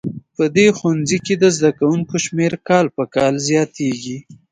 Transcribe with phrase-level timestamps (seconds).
[0.35, 4.17] په دې ښوونځي کې د زده کوونکو شمېر کال په کال زیاتیږي